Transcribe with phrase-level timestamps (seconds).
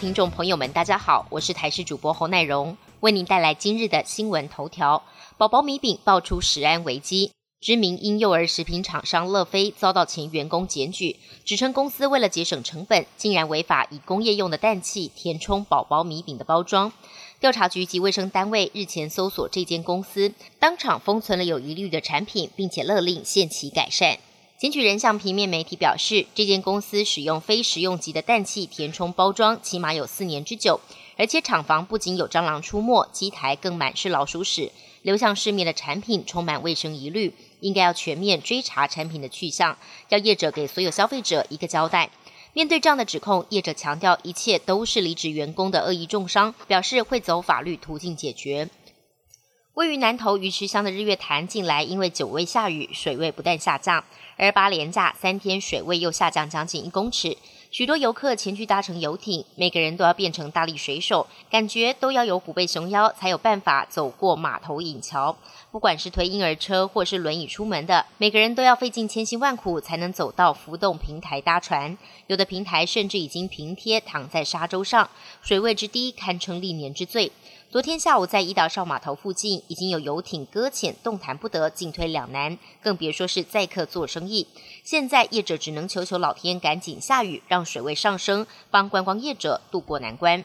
[0.00, 5.02] 听众朋友们，大家好，我是台视主播侯乃荣，为您带来今日的新闻头条。
[5.36, 16.90] 宝宝米饼爆出食安危机，知名婴幼儿食品厂商乐飞遭到前员工检举，指称公司为了节省成本，竟然违法以工业用的氮气填充宝宝米饼的包装。
[17.38, 24.16] 调查局及卫生单位日前搜索这间公司，当场封存了有疑虑的产品，并且勒令限期改善。
[24.60, 30.78] 检举人向平面媒体表示，这间公司使用非食用级的氮气填充包装，起码有四年之久，
[31.16, 34.70] 而且厂房不仅有蟑螂出没，机台更满是老鼠屎，
[35.00, 39.78] 流向市面的产品充满卫生疑虑，应该要全面追查产品的去向，
[40.10, 42.10] 要业者给所有消费者一个交代。
[42.52, 48.68] 面对这样的指控，业者强调一切都是离职员工的恶意重伤，表示会走法律途径解决。
[49.80, 54.04] 位于南投鱼池乡的日月潭，近来因为久未下雨，水位不断下降，
[54.36, 57.34] 而八连假三天水位又下降将近一公尺。
[57.70, 65.34] 许多游客前去搭乘游艇，每个人都要变成大力水手，感觉都要有虎背熊腰才有办法走过码头引桥。
[65.70, 71.96] 不管是推婴儿车或是轮椅出门的，每个人都要费尽千辛万苦才能走到浮动平台搭船。
[72.26, 75.08] 有的平台甚至已经平贴躺在沙洲上，
[75.40, 77.32] 水位之低堪称历年之最。
[77.70, 84.48] 昨天下午，在伊岛哨码头附近，已经有游艇搁浅，动弹不得，进退两难，更别说是载客做生意。
[84.82, 90.44] 现在业者只能求求老天赶紧下雨，让水位上升，帮观光业者渡过难关。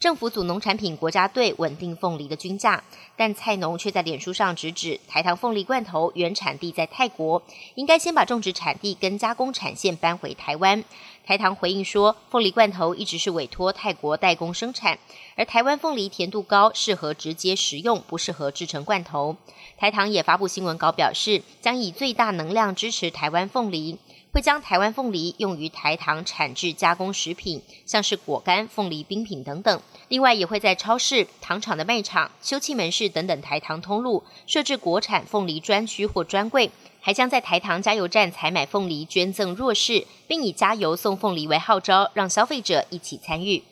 [0.00, 2.82] 政府组农产品国家队稳定凤梨的均价，
[3.18, 7.42] 但菜农却在脸书上直指台糖凤梨罐头原产地在泰国，
[7.74, 10.82] 应该先把种植产地跟加工产线搬回台湾。
[11.26, 14.98] 台糖回应说，凤梨罐头一直是委托泰国代工生产，
[15.36, 19.36] 而台湾凤梨甜度高，适合直接食用，不适合制成罐头。
[19.76, 23.98] 台糖也发布新闻稿表示，将以最大能量支持台湾凤梨。
[24.32, 29.82] 会将台湾凤梨用于台糖产制加工食品，像是果干、凤梨冰品等等。
[30.08, 36.70] 另外，也会在超市、糖厂的卖场、休憩门市等等台糖通路设置国产凤梨专区或专柜，
[37.00, 43.62] 还将在台糖加油站采买凤梨捐赠弱势，并以加油送凤梨为号召，让消费者一起参与。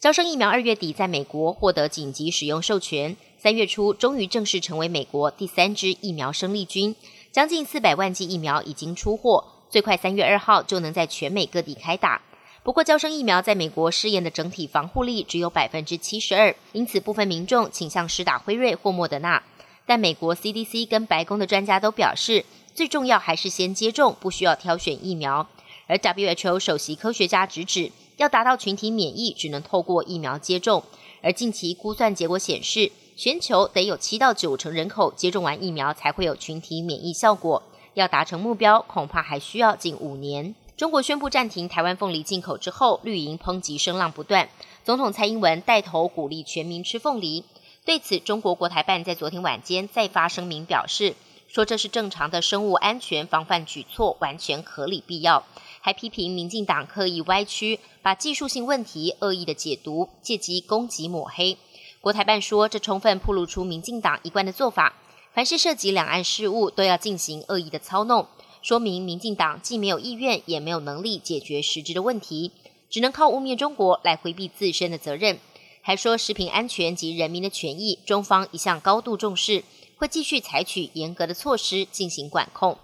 [0.00, 6.96] 招生疫苗二月底在美国获得紧急使用授权，三月初终于正式成为美国第三支疫苗生力军，
[7.30, 9.44] 将近四百万剂疫苗已经出货。
[9.70, 12.20] 最快三月二号就能在全美各地开打。
[12.62, 19.42] 不过，交生疫苗在美国试验的整体防护力只有百分之七十二，因此部分民众倾向施打辉瑞或莫德纳。
[19.86, 22.44] 但美国 CDC 跟白宫的专家都表示，
[22.74, 25.48] 最重要还是先接种，不需要挑选疫苗。
[25.86, 30.84] 而 WHO 首席科学家直指，要达到群体免疫，只能透过疫苗接种。
[31.22, 37.62] 而近期估算结果显示，全球得有七到九成人口接种完疫苗，才会有群体免疫效果。
[38.00, 40.54] 要达成目标，恐怕还需要近五年。
[40.76, 44.48] 中国宣布暂停台湾凤梨进口之后，绿营抨击声浪不断。
[44.82, 47.44] 总统蔡英文带头鼓励全民吃凤梨，
[47.84, 51.14] 对此，中国国台办在昨天晚间再发声明表示，
[51.48, 55.44] 说这是正常的生物安全防范举措，完全合理必要。
[55.82, 61.58] 还批评民进党刻意歪曲，把技术性问题恶意的解读，借机攻击抹黑。
[62.00, 64.94] 国台办说，这充分暴露出民进党一贯的做法。
[65.32, 68.26] 凡是涉及两岸事务，都要进行恶意的操弄，
[68.62, 72.50] 说明民进党既没有意愿，也没有能力解决实质的问题，
[72.90, 75.38] 只能靠污蔑中国来回避自身的责任。
[75.82, 79.64] 还说食品安全及人民的权益，中方一向高度重视，
[79.96, 82.76] 会继续采取严格的措施进行管控。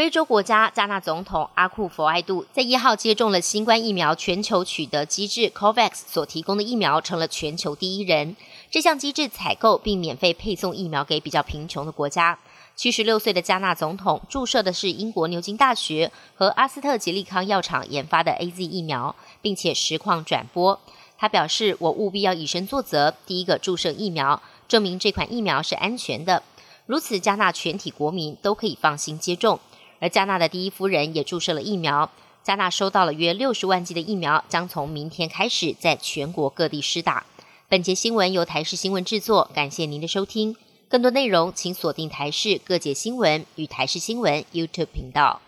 [0.00, 8.34] 非洲国家加纳总统阿库佛埃杜在一号接种了新冠疫苗，全球取得机制 COVAX 所提供的疫苗，成了全球第一人。
[8.70, 12.38] 这项机制采购并免费配送疫苗给比较贫穷的国家。
[12.74, 20.80] 七十六岁的加纳总统注射的是英国牛津大学和阿斯特吉利康药厂研发的 A Z 疫苗，并且实况转播。
[21.18, 26.42] 他表示：“我务必要以身作则，第一个注射疫苗，证明这款疫苗是安全的。
[26.86, 29.60] 如此，加纳全体国民都可以放心接种。”
[30.00, 32.10] 而加纳的第一夫人也注射了疫苗。
[32.42, 37.24] 加纳收到了约六十万剂的疫苗，将从明天开始在全国各地施打。
[37.68, 40.56] 本节新闻由台视新闻制作，感谢您的收听。
[40.88, 45.40] 更多内容请锁定台视各界新闻与台视新闻 YouTube 频道。